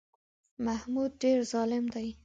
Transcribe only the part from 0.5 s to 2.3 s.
محمود ډېر ظالم دی.